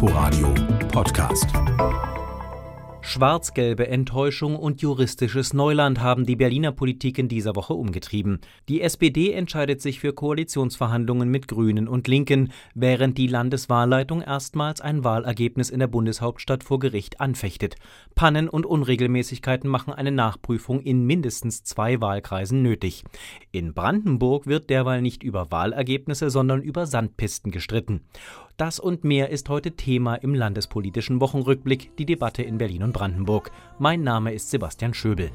[0.00, 0.54] Inforadio
[0.92, 1.48] Podcast.
[3.00, 8.40] Schwarz-gelbe Enttäuschung und juristisches Neuland haben die Berliner Politik in dieser Woche umgetrieben.
[8.68, 15.02] Die SPD entscheidet sich für Koalitionsverhandlungen mit Grünen und Linken, während die Landeswahlleitung erstmals ein
[15.02, 17.74] Wahlergebnis in der Bundeshauptstadt vor Gericht anfechtet.
[18.14, 23.02] Pannen und Unregelmäßigkeiten machen eine Nachprüfung in mindestens zwei Wahlkreisen nötig.
[23.50, 28.02] In Brandenburg wird derweil nicht über Wahlergebnisse, sondern über Sandpisten gestritten.
[28.58, 33.52] Das und mehr ist heute Thema im landespolitischen Wochenrückblick, die Debatte in Berlin und Brandenburg.
[33.78, 35.30] Mein Name ist Sebastian Schöbel.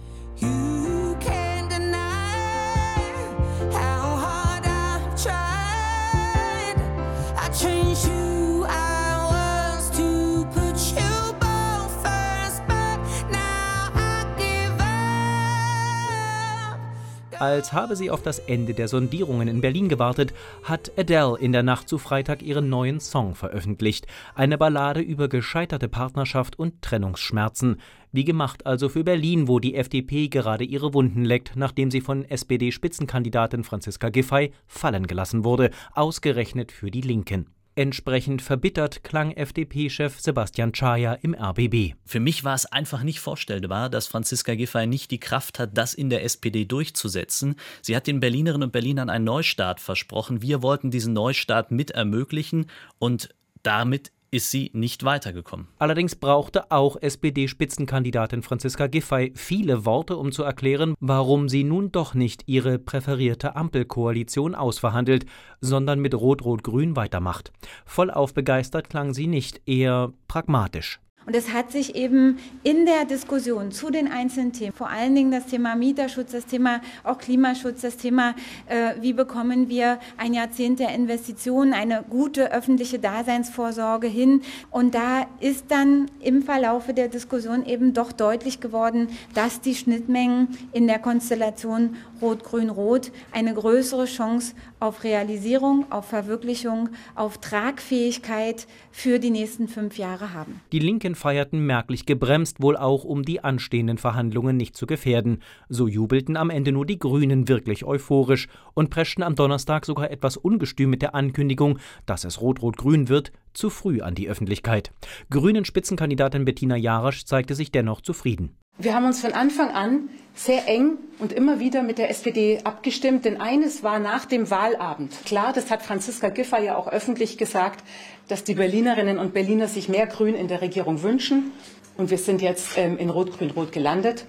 [17.44, 21.62] Als habe sie auf das Ende der Sondierungen in Berlin gewartet, hat Adele in der
[21.62, 24.08] Nacht zu Freitag ihren neuen Song veröffentlicht.
[24.34, 27.82] Eine Ballade über gescheiterte Partnerschaft und Trennungsschmerzen.
[28.14, 32.24] Wie gemacht also für Berlin, wo die FDP gerade ihre Wunden leckt, nachdem sie von
[32.24, 37.53] SPD-Spitzenkandidatin Franziska Giffey fallen gelassen wurde, ausgerechnet für die Linken.
[37.76, 41.96] Entsprechend verbittert klang FDP-Chef Sebastian Czaja im RBB.
[42.06, 45.96] Für mich war es einfach nicht vorstellbar, dass Franziska Giffey nicht die Kraft hat, das
[45.96, 47.56] in der SPD durchzusetzen.
[47.82, 50.44] Sie hat den Berlinerinnen und Berlinern einen Neustart versprochen.
[50.44, 52.68] Wir wollten diesen Neustart mit ermöglichen
[53.00, 55.68] und damit ist sie nicht weitergekommen.
[55.78, 62.16] Allerdings brauchte auch SPD-Spitzenkandidatin Franziska Giffey viele Worte, um zu erklären, warum sie nun doch
[62.16, 65.28] nicht ihre präferierte Ampelkoalition ausverhandelt,
[65.62, 67.52] sondern mit Rot-Rot-Grün weitermacht.
[67.86, 71.00] Vollauf begeistert klang sie nicht, eher pragmatisch.
[71.26, 75.32] Und es hat sich eben in der Diskussion zu den einzelnen Themen, vor allen Dingen
[75.32, 78.36] das Thema Mieterschutz, das Thema auch Klimaschutz, das Thema,
[78.68, 84.42] äh, wie bekommen wir ein Jahrzehnt der Investitionen, eine gute öffentliche Daseinsvorsorge hin.
[84.70, 90.50] Und da ist dann im Verlaufe der Diskussion eben doch deutlich geworden, dass die Schnittmengen
[90.74, 99.30] in der Konstellation Rot-Grün-Rot eine größere Chance auf Realisierung, auf Verwirklichung, auf Tragfähigkeit für die
[99.30, 100.62] nächsten fünf Jahre haben.
[100.72, 105.42] Die Linken Linken feierten merklich gebremst, wohl auch um die anstehenden Verhandlungen nicht zu gefährden.
[105.70, 110.38] So jubelten am Ende nur die Grünen wirklich euphorisch und preschten am Donnerstag sogar etwas
[110.38, 114.92] ungestüm mit der Ankündigung, dass es rot-rot-grün wird, zu früh an die Öffentlichkeit.
[115.30, 118.58] Grünen Spitzenkandidatin Bettina Jarasch zeigte sich dennoch zufrieden.
[118.80, 123.24] Wir haben uns von Anfang an sehr eng und immer wieder mit der SPD abgestimmt,
[123.24, 127.84] denn eines war nach dem Wahlabend klar, das hat Franziska Giffey ja auch öffentlich gesagt,
[128.28, 131.52] dass die Berlinerinnen und Berliner sich mehr Grün in der Regierung wünschen.
[131.98, 134.26] Und wir sind jetzt ähm, in Rot-Grün-Rot gelandet,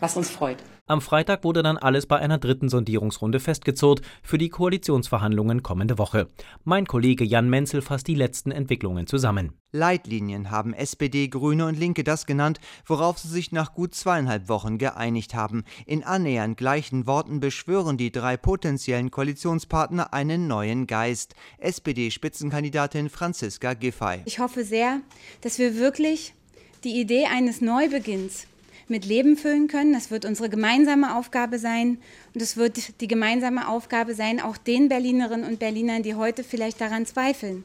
[0.00, 0.58] was uns freut.
[0.90, 6.26] Am Freitag wurde dann alles bei einer dritten Sondierungsrunde festgezurrt für die Koalitionsverhandlungen kommende Woche.
[6.64, 9.52] Mein Kollege Jan Menzel fasst die letzten Entwicklungen zusammen.
[9.70, 14.78] Leitlinien haben SPD, Grüne und Linke das genannt, worauf sie sich nach gut zweieinhalb Wochen
[14.78, 15.62] geeinigt haben.
[15.86, 21.36] In annähernd gleichen Worten beschwören die drei potenziellen Koalitionspartner einen neuen Geist.
[21.58, 24.22] SPD-Spitzenkandidatin Franziska Giffey.
[24.24, 25.02] Ich hoffe sehr,
[25.40, 26.34] dass wir wirklich
[26.82, 28.48] die Idee eines Neubeginns
[28.90, 29.92] mit Leben füllen können.
[29.92, 31.98] Das wird unsere gemeinsame Aufgabe sein.
[32.34, 36.80] Und es wird die gemeinsame Aufgabe sein, auch den Berlinerinnen und Berlinern, die heute vielleicht
[36.80, 37.64] daran zweifeln,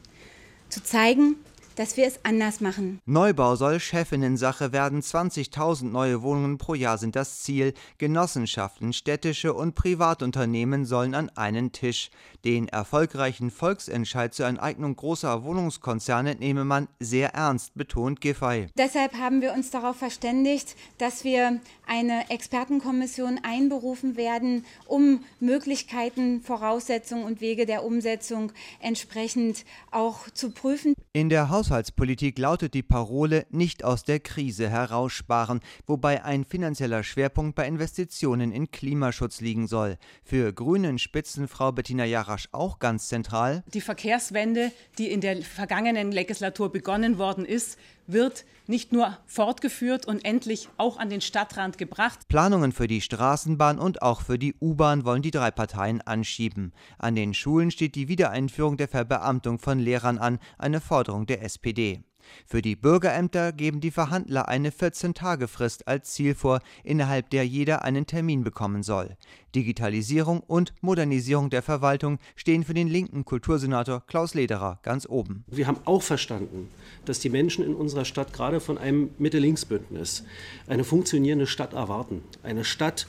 [0.68, 1.36] zu zeigen,
[1.76, 3.00] dass wir es anders machen.
[3.06, 5.00] Neubau soll Chefinnensache werden.
[5.00, 7.74] 20.000 neue Wohnungen pro Jahr sind das Ziel.
[7.98, 12.10] Genossenschaften, städtische und Privatunternehmen sollen an einen Tisch.
[12.44, 18.68] Den erfolgreichen Volksentscheid zur Enteignung großer Wohnungskonzerne nehme man sehr ernst, betont Giffey.
[18.76, 27.24] Deshalb haben wir uns darauf verständigt, dass wir eine Expertenkommission einberufen werden, um Möglichkeiten, Voraussetzungen
[27.24, 30.94] und Wege der Umsetzung entsprechend auch zu prüfen.
[31.12, 37.56] In der Haushaltspolitik lautet die Parole nicht aus der Krise heraussparen, wobei ein finanzieller Schwerpunkt
[37.56, 39.96] bei Investitionen in Klimaschutz liegen soll.
[40.22, 43.64] Für Grünen Spitzenfrau Bettina Jarasch auch ganz zentral.
[43.74, 50.24] Die Verkehrswende, die in der vergangenen Legislatur begonnen worden ist, wird nicht nur fortgeführt und
[50.24, 52.28] endlich auch an den Stadtrand gebracht.
[52.28, 56.72] Planungen für die Straßenbahn und auch für die U-Bahn wollen die drei Parteien anschieben.
[56.98, 62.00] An den Schulen steht die Wiedereinführung der Verbeamtung von Lehrern an, eine Forderung der SPD.
[62.46, 68.06] Für die Bürgerämter geben die Verhandler eine 14-Tage-Frist als Ziel vor, innerhalb der jeder einen
[68.06, 69.16] Termin bekommen soll.
[69.54, 75.44] Digitalisierung und Modernisierung der Verwaltung stehen für den linken Kultursenator Klaus Lederer ganz oben.
[75.46, 76.68] Wir haben auch verstanden,
[77.06, 80.24] dass die Menschen in unserer Stadt gerade von einem Mitte-Links-Bündnis
[80.66, 82.22] eine funktionierende Stadt erwarten.
[82.42, 83.06] Eine Stadt,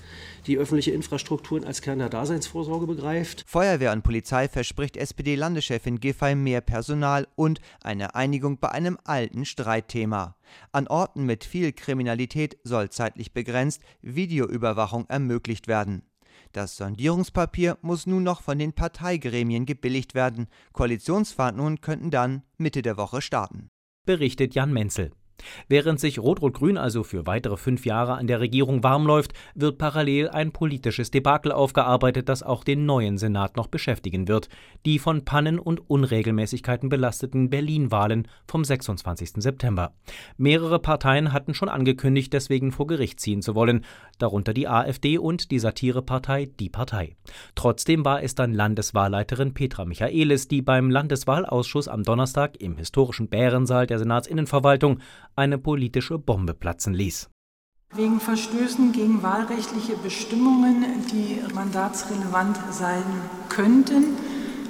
[0.47, 3.43] die öffentliche Infrastrukturen als Kern der Daseinsvorsorge begreift.
[3.47, 10.35] Feuerwehr und Polizei verspricht SPD-Landeschefin Giffey mehr Personal und eine Einigung bei einem alten Streitthema.
[10.71, 16.03] An Orten mit viel Kriminalität soll zeitlich begrenzt Videoüberwachung ermöglicht werden.
[16.53, 20.47] Das Sondierungspapier muss nun noch von den Parteigremien gebilligt werden.
[20.71, 23.69] Koalitionsverhandlungen könnten dann Mitte der Woche starten.
[24.05, 25.11] Berichtet Jan Menzel.
[25.67, 30.29] Während sich Rot-Rot-Grün also für weitere fünf Jahre an der Regierung warm läuft, wird parallel
[30.29, 34.49] ein politisches Debakel aufgearbeitet, das auch den neuen Senat noch beschäftigen wird.
[34.85, 39.33] Die von Pannen und Unregelmäßigkeiten belasteten Berlin-Wahlen vom 26.
[39.37, 39.93] September.
[40.37, 43.85] Mehrere Parteien hatten schon angekündigt, deswegen vor Gericht ziehen zu wollen,
[44.17, 47.15] darunter die AfD und die Satirepartei Die Partei.
[47.55, 53.87] Trotzdem war es dann Landeswahlleiterin Petra Michaelis, die beim Landeswahlausschuss am Donnerstag im historischen Bärensaal
[53.87, 54.99] der Senatsinnenverwaltung
[55.37, 57.29] eine politische Bombe platzen ließ.
[57.95, 63.03] Wegen Verstößen gegen wahlrechtliche Bestimmungen, die mandatsrelevant sein
[63.47, 64.17] könnten,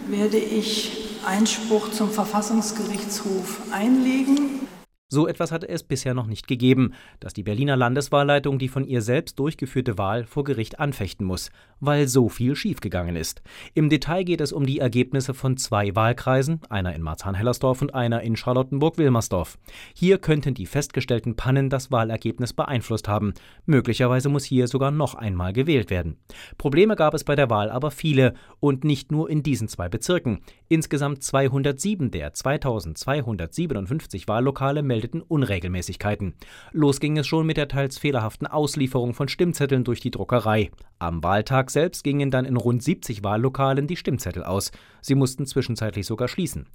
[0.08, 4.68] werde ich Einspruch zum Verfassungsgerichtshof einlegen.
[5.09, 9.01] So etwas hatte es bisher noch nicht gegeben, dass die Berliner Landeswahlleitung die von ihr
[9.01, 11.50] selbst durchgeführte Wahl vor Gericht anfechten muss,
[11.80, 13.42] weil so viel schiefgegangen ist.
[13.74, 18.21] Im Detail geht es um die Ergebnisse von zwei Wahlkreisen, einer in Marzahn-Hellersdorf und einer
[18.21, 19.57] in Charlottenburg-Wilmersdorf.
[19.95, 23.33] Hier könnten die festgestellten Pannen das Wahlergebnis beeinflusst haben.
[23.65, 26.18] Möglicherweise muss hier sogar noch einmal gewählt werden.
[26.57, 30.42] Probleme gab es bei der Wahl aber viele und nicht nur in diesen zwei Bezirken.
[30.69, 36.34] Insgesamt 207 der 2257 Wahllokale meldeten Unregelmäßigkeiten.
[36.74, 40.72] Los ging es schon mit der teils fehlerhaften Auslieferung von Stimmzetteln durch die Druckerei.
[41.00, 44.72] Am Wahltag selbst gingen dann in rund 70 Wahllokalen die Stimmzettel aus.
[45.00, 46.66] Sie mussten zwischenzeitlich sogar schließen.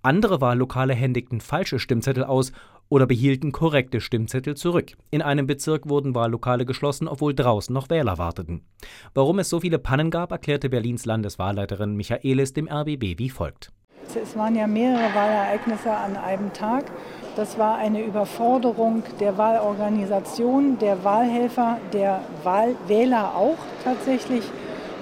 [0.00, 2.52] Andere Wahllokale händigten falsche Stimmzettel aus
[2.92, 4.92] oder behielten korrekte Stimmzettel zurück.
[5.10, 8.66] In einem Bezirk wurden Wahllokale geschlossen, obwohl draußen noch Wähler warteten.
[9.14, 13.72] Warum es so viele Pannen gab, erklärte Berlins Landeswahlleiterin Michaelis dem RBB wie folgt.
[14.14, 16.84] Es waren ja mehrere Wahlereignisse an einem Tag.
[17.34, 24.42] Das war eine Überforderung der Wahlorganisation, der Wahlhelfer, der Wahlwähler auch tatsächlich.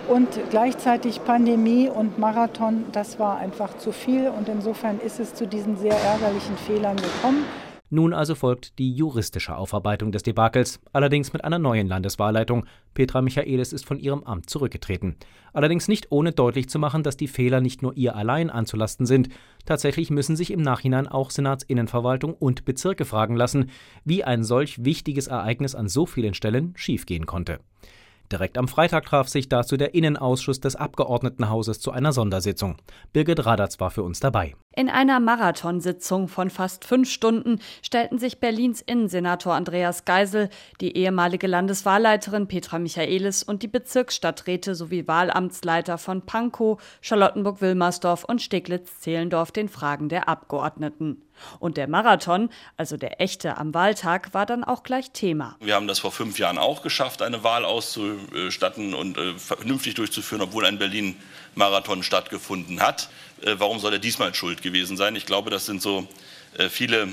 [0.08, 4.28] Und gleichzeitig Pandemie und Marathon, das war einfach zu viel.
[4.28, 7.44] Und insofern ist es zu diesen sehr ärgerlichen Fehlern gekommen.
[7.92, 12.64] Nun also folgt die juristische Aufarbeitung des Debakels, allerdings mit einer neuen Landeswahlleitung.
[12.94, 15.16] Petra Michaelis ist von ihrem Amt zurückgetreten.
[15.52, 19.28] Allerdings nicht ohne deutlich zu machen, dass die Fehler nicht nur ihr allein anzulasten sind.
[19.66, 23.70] Tatsächlich müssen sich im Nachhinein auch Senatsinnenverwaltung und Bezirke fragen lassen,
[24.04, 27.58] wie ein solch wichtiges Ereignis an so vielen Stellen schiefgehen konnte.
[28.32, 32.76] Direkt am Freitag traf sich dazu der Innenausschuss des Abgeordnetenhauses zu einer Sondersitzung.
[33.12, 34.54] Birgit Radatz war für uns dabei.
[34.76, 40.48] In einer Marathonsitzung von fast fünf Stunden stellten sich Berlins Innensenator Andreas Geisel,
[40.80, 49.50] die ehemalige Landeswahlleiterin Petra Michaelis und die Bezirksstadträte sowie Wahlamtsleiter von Pankow, Charlottenburg-Wilmersdorf und Steglitz-Zehlendorf
[49.50, 51.22] den Fragen der Abgeordneten.
[51.58, 55.56] Und der Marathon, also der echte am Wahltag, war dann auch gleich Thema.
[55.60, 60.42] Wir haben das vor fünf Jahren auch geschafft, eine Wahl auszustatten und äh, vernünftig durchzuführen,
[60.42, 63.08] obwohl ein Berlin-Marathon stattgefunden hat.
[63.42, 65.16] Äh, warum soll er diesmal schuld gewesen sein?
[65.16, 66.06] Ich glaube, das sind so
[66.56, 67.08] äh, viele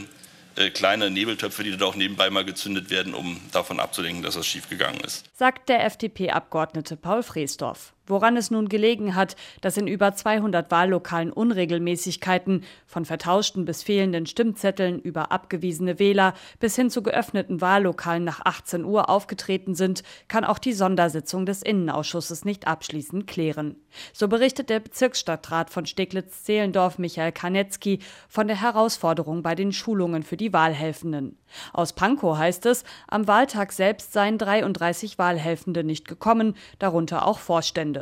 [0.73, 4.99] kleine Nebeltöpfe, die da auch nebenbei mal gezündet werden, um davon abzulenken, dass das schiefgegangen
[5.01, 5.25] ist.
[5.35, 7.93] Sagt der FDP-Abgeordnete Paul Freesdorf.
[8.07, 14.25] Woran es nun gelegen hat, dass in über 200 Wahllokalen Unregelmäßigkeiten, von vertauschten bis fehlenden
[14.25, 20.45] Stimmzetteln über abgewiesene Wähler bis hin zu geöffneten Wahllokalen nach 18 Uhr aufgetreten sind, kann
[20.45, 23.75] auch die Sondersitzung des Innenausschusses nicht abschließend klären.
[24.13, 30.37] So berichtet der Bezirksstadtrat von Steglitz-Zehlendorf Michael Kanetzky von der Herausforderung bei den Schulungen für
[30.37, 31.37] die Wahlhelfenden.
[31.73, 37.96] Aus Pankow heißt es, am Wahltag selbst seien 33 Wahlhelfende nicht gekommen, darunter auch Vorstände.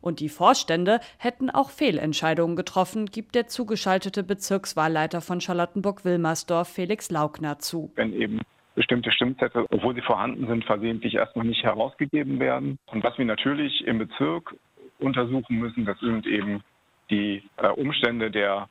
[0.00, 7.58] Und die Vorstände hätten auch Fehlentscheidungen getroffen, gibt der zugeschaltete Bezirkswahlleiter von Charlottenburg-Wilmersdorf Felix Laugner
[7.58, 7.92] zu.
[7.96, 8.40] Wenn eben
[8.74, 12.78] bestimmte Stimmzettel, obwohl sie vorhanden sind, versehentlich erstmal nicht herausgegeben werden.
[12.86, 14.54] Und was wir natürlich im Bezirk
[14.98, 16.62] untersuchen müssen, das sind eben
[17.10, 18.68] die äh, Umstände der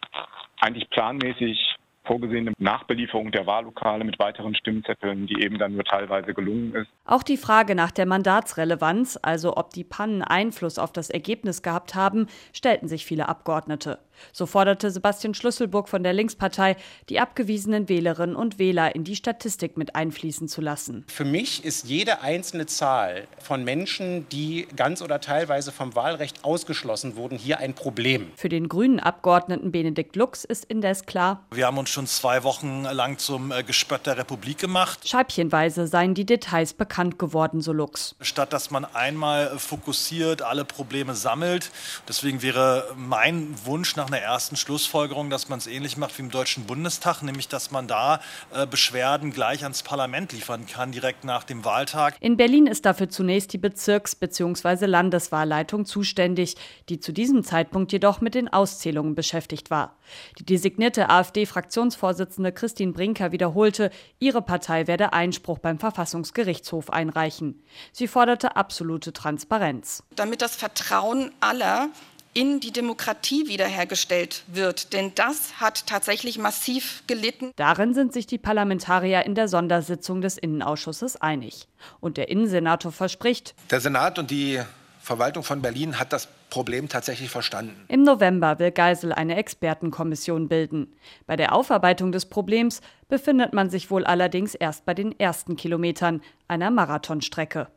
[0.62, 1.69] eigentlich planmäßig
[2.10, 6.90] vorgesehene Nachbelieferung der Wahllokale mit weiteren Stimmzetteln, die eben dann nur teilweise gelungen ist.
[7.06, 11.94] Auch die Frage nach der Mandatsrelevanz, also ob die Pannen Einfluss auf das Ergebnis gehabt
[11.94, 14.00] haben, stellten sich viele Abgeordnete.
[14.32, 16.76] So forderte Sebastian Schlüsselburg von der Linkspartei,
[17.10, 21.06] die abgewiesenen Wählerinnen und Wähler in die Statistik mit einfließen zu lassen.
[21.08, 27.16] Für mich ist jede einzelne Zahl von Menschen, die ganz oder teilweise vom Wahlrecht ausgeschlossen
[27.16, 28.32] wurden, hier ein Problem.
[28.36, 32.84] Für den grünen Abgeordneten Benedikt Lux ist indes klar, wir haben uns schon zwei Wochen
[32.84, 35.08] lang zum äh, Gespött der Republik gemacht.
[35.08, 38.16] Scheibchenweise seien die Details bekannt geworden, so Lux.
[38.22, 41.72] Statt dass man einmal fokussiert alle Probleme sammelt.
[42.08, 46.32] Deswegen wäre mein Wunsch nach einer ersten Schlussfolgerung, dass man es ähnlich macht wie im
[46.32, 48.20] Deutschen Bundestag, nämlich dass man da
[48.54, 52.16] äh, Beschwerden gleich ans Parlament liefern kann, direkt nach dem Wahltag.
[52.20, 54.86] In Berlin ist dafür zunächst die Bezirks- bzw.
[54.86, 56.56] Landeswahlleitung zuständig,
[56.90, 59.98] die zu diesem Zeitpunkt jedoch mit den Auszählungen beschäftigt war.
[60.40, 67.64] Die designierte AfD-Fraktionsvorsitzende Christine Brinker wiederholte, ihre Partei werde Einspruch beim Verfassungsgerichtshof einreichen.
[67.92, 70.04] Sie forderte absolute Transparenz.
[70.16, 71.90] Damit das Vertrauen aller
[72.34, 74.94] in die Demokratie wiederhergestellt wird.
[74.94, 77.52] Denn das hat tatsächlich massiv gelitten.
[77.56, 81.68] Darin sind sich die Parlamentarier in der Sondersitzung des Innenausschusses einig.
[82.00, 84.62] Und der Innensenator verspricht, der Senat und die
[85.02, 87.86] Verwaltung von Berlin hat das Problem tatsächlich verstanden.
[87.88, 90.94] Im November will Geisel eine Expertenkommission bilden.
[91.26, 96.22] Bei der Aufarbeitung des Problems befindet man sich wohl allerdings erst bei den ersten Kilometern
[96.48, 97.70] einer Marathonstrecke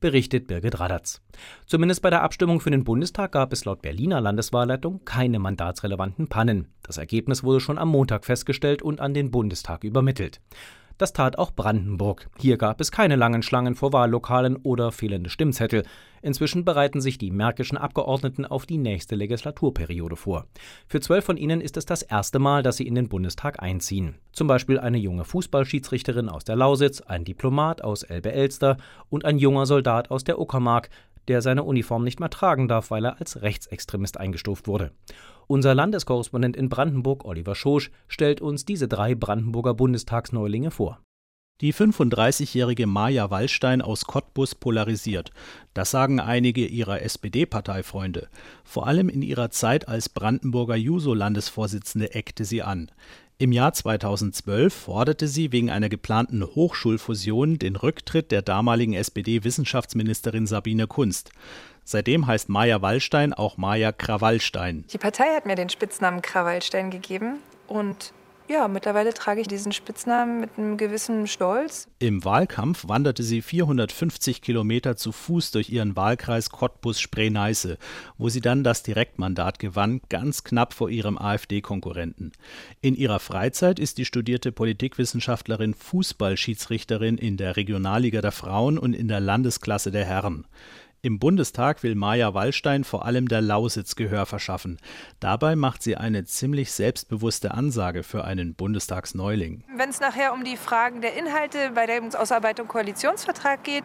[0.00, 1.22] berichtet Birgit Radatz.
[1.66, 6.68] Zumindest bei der Abstimmung für den Bundestag gab es laut Berliner Landeswahlleitung keine mandatsrelevanten Pannen.
[6.82, 10.40] Das Ergebnis wurde schon am Montag festgestellt und an den Bundestag übermittelt.
[10.96, 12.28] Das tat auch Brandenburg.
[12.38, 15.82] Hier gab es keine langen Schlangen vor Wahllokalen oder fehlende Stimmzettel.
[16.22, 20.46] Inzwischen bereiten sich die märkischen Abgeordneten auf die nächste Legislaturperiode vor.
[20.86, 24.14] Für zwölf von ihnen ist es das erste Mal, dass sie in den Bundestag einziehen.
[24.32, 28.76] Zum Beispiel eine junge Fußballschiedsrichterin aus der Lausitz, ein Diplomat aus Elbe-Elster
[29.10, 30.90] und ein junger Soldat aus der Uckermark,
[31.28, 34.92] der seine Uniform nicht mehr tragen darf, weil er als Rechtsextremist eingestuft wurde.
[35.46, 41.00] Unser Landeskorrespondent in Brandenburg, Oliver Schosch, stellt uns diese drei Brandenburger Bundestagsneulinge vor.
[41.60, 45.30] Die 35-jährige Maja Wallstein aus Cottbus polarisiert.
[45.72, 48.28] Das sagen einige ihrer SPD-Parteifreunde.
[48.64, 52.90] Vor allem in ihrer Zeit als Brandenburger Juso-Landesvorsitzende eckte sie an.
[53.36, 60.86] Im Jahr 2012 forderte sie wegen einer geplanten Hochschulfusion den Rücktritt der damaligen SPD-Wissenschaftsministerin Sabine
[60.86, 61.30] Kunst.
[61.82, 64.84] Seitdem heißt Maja Wallstein auch Maja Krawallstein.
[64.92, 68.12] Die Partei hat mir den Spitznamen Krawallstein gegeben und
[68.48, 71.88] ja, mittlerweile trage ich diesen Spitznamen mit einem gewissen Stolz.
[71.98, 77.78] Im Wahlkampf wanderte sie 450 Kilometer zu Fuß durch ihren Wahlkreis Cottbus-Spree-Neiße,
[78.18, 82.32] wo sie dann das Direktmandat gewann, ganz knapp vor ihrem AfD-Konkurrenten.
[82.80, 89.08] In ihrer Freizeit ist die studierte Politikwissenschaftlerin Fußballschiedsrichterin in der Regionalliga der Frauen und in
[89.08, 90.46] der Landesklasse der Herren.
[91.04, 94.78] Im Bundestag will Maja Wallstein vor allem der Lausitz Gehör verschaffen.
[95.20, 99.64] Dabei macht sie eine ziemlich selbstbewusste Ansage für einen Bundestagsneuling.
[99.76, 103.84] Wenn es nachher um die Fragen der Inhalte bei der Ausarbeitung Koalitionsvertrag geht,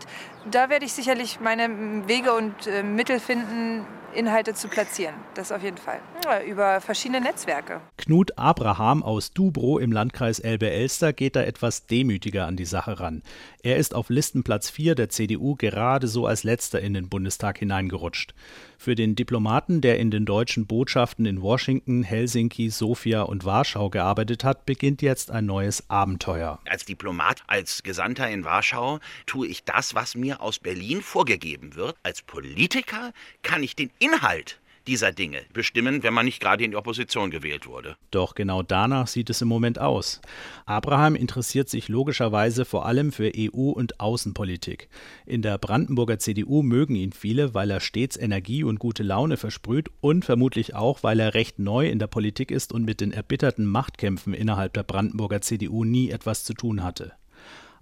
[0.50, 5.16] da werde ich sicherlich meine Wege und äh, Mittel finden, Inhalte zu platzieren.
[5.34, 6.00] Das auf jeden Fall.
[6.48, 7.82] Über verschiedene Netzwerke.
[7.98, 13.24] Knut Abraham aus Dubro im Landkreis Elbe-Elster geht da etwas demütiger an die Sache ran.
[13.64, 18.34] Er ist auf Listenplatz 4 der CDU gerade so als letzter in den Bundestag hineingerutscht.
[18.78, 24.44] Für den Diplomaten, der in den deutschen Botschaften in Washington, Helsinki, Sofia und Warschau gearbeitet
[24.44, 26.60] hat, beginnt jetzt ein neues Abenteuer.
[26.68, 31.96] Als Diplomat, als Gesandter in Warschau tue ich das, was mir aus Berlin vorgegeben wird.
[32.04, 36.78] Als Politiker kann ich den Inhalt dieser Dinge bestimmen, wenn man nicht gerade in die
[36.78, 37.96] Opposition gewählt wurde.
[38.10, 40.20] Doch genau danach sieht es im Moment aus.
[40.66, 44.90] Abraham interessiert sich logischerweise vor allem für EU- und Außenpolitik.
[45.28, 49.90] In der Brandenburger CDU mögen ihn viele, weil er stets Energie und gute Laune versprüht
[50.02, 53.68] und vermutlich auch, weil er recht neu in der Politik ist und mit den erbitterten
[53.68, 57.14] Machtkämpfen innerhalb der Brandenburger CDU nie etwas zu tun hatte.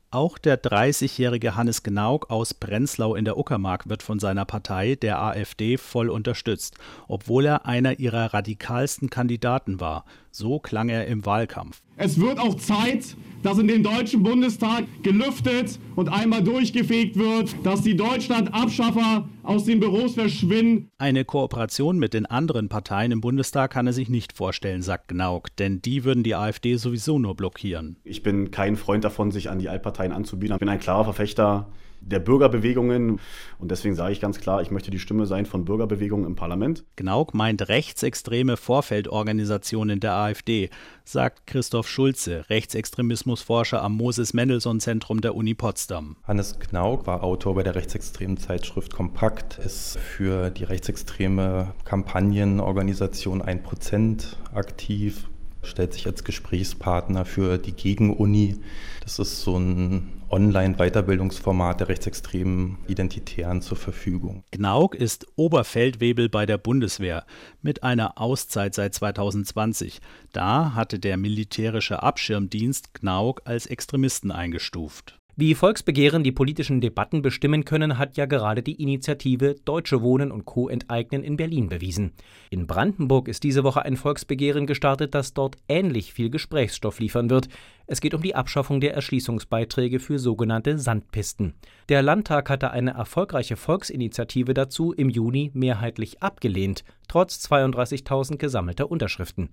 [0.09, 5.21] Auch der 30-jährige Hannes Gnauk aus Prenzlau in der Uckermark wird von seiner Partei, der
[5.21, 6.77] AfD, voll unterstützt,
[7.09, 10.05] obwohl er einer ihrer radikalsten Kandidaten war.
[10.31, 11.81] So klang er im Wahlkampf.
[11.95, 17.81] Es wird auch Zeit, dass in den Deutschen Bundestag gelüftet und einmal durchgefegt wird, dass
[17.81, 20.89] die Deutschlandabschaffer aus den Büros verschwinden.
[20.97, 25.55] Eine Kooperation mit den anderen Parteien im Bundestag kann er sich nicht vorstellen, sagt Gnauk,
[25.55, 27.97] denn die würden die AfD sowieso nur blockieren.
[28.03, 30.55] Ich bin kein Freund davon, sich an die Altparteien anzubieten.
[30.55, 33.19] Ich bin ein klarer Verfechter der Bürgerbewegungen.
[33.59, 36.83] Und deswegen sage ich ganz klar, ich möchte die Stimme sein von Bürgerbewegungen im Parlament.
[36.95, 40.69] Gnauk meint rechtsextreme Vorfeldorganisationen der AfD,
[41.03, 46.17] sagt Christoph Schulze, Rechtsextremismusforscher am Moses-Mendelssohn-Zentrum der Uni Potsdam.
[46.23, 54.35] Hannes Gnauk war Autor bei der rechtsextremen Zeitschrift Kompakt, ist für die rechtsextreme Kampagnenorganisation 1%
[54.53, 55.29] aktiv,
[55.67, 58.55] stellt sich als Gesprächspartner für die Gegenuni.
[59.01, 64.43] Das ist so ein Online-Weiterbildungsformat der rechtsextremen Identitären zur Verfügung.
[64.51, 67.25] Gnauk ist Oberfeldwebel bei der Bundeswehr
[67.61, 70.01] mit einer Auszeit seit 2020.
[70.33, 75.17] Da hatte der militärische Abschirmdienst Gnauk als Extremisten eingestuft.
[75.39, 80.45] Wie Volksbegehren die politischen Debatten bestimmen können, hat ja gerade die Initiative Deutsche Wohnen und
[80.45, 80.67] Co.
[80.67, 82.13] enteignen in Berlin bewiesen.
[82.49, 87.49] In Brandenburg ist diese Woche ein Volksbegehren gestartet, das dort ähnlich viel Gesprächsstoff liefern wird.
[87.89, 91.53] Es geht um die Abschaffung der Erschließungsbeiträge für sogenannte Sandpisten.
[91.87, 99.51] Der Landtag hatte eine erfolgreiche Volksinitiative dazu im Juni mehrheitlich abgelehnt, trotz 32.000 gesammelter Unterschriften.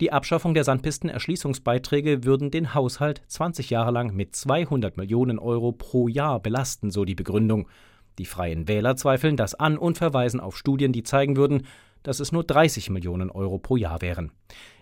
[0.00, 6.08] Die Abschaffung der Sandpisten-Erschließungsbeiträge würden den Haushalt 20 Jahre lang mit 200 Millionen Euro pro
[6.08, 7.68] Jahr belasten, so die Begründung.
[8.18, 11.68] Die Freien Wähler zweifeln das an und verweisen auf Studien, die zeigen würden,
[12.02, 14.32] dass es nur 30 Millionen Euro pro Jahr wären.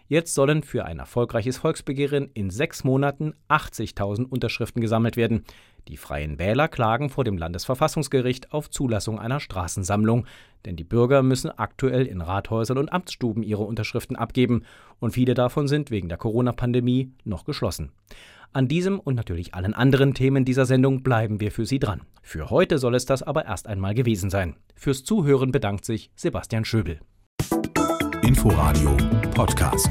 [0.06, 5.44] Jetzt sollen für ein erfolgreiches Volksbegehren in sechs Monaten 80.000 Unterschriften gesammelt werden.
[5.88, 10.26] Die Freien Wähler klagen vor dem Landesverfassungsgericht auf Zulassung einer Straßensammlung,
[10.66, 14.64] denn die Bürger müssen aktuell in Rathäusern und Amtsstuben ihre Unterschriften abgeben,
[15.00, 17.90] und viele davon sind wegen der Corona-Pandemie noch geschlossen.
[18.52, 22.02] An diesem und natürlich allen anderen Themen dieser Sendung bleiben wir für Sie dran.
[22.22, 24.56] Für heute soll es das aber erst einmal gewesen sein.
[24.76, 27.00] Fürs Zuhören bedankt sich Sebastian Schöbel.
[28.44, 28.94] Inforadio
[29.34, 29.88] Podcast.